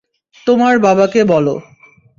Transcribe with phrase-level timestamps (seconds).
[0.47, 1.55] তোমার বাবাকে বলো।